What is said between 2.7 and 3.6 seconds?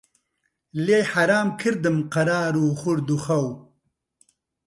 خورد و خەو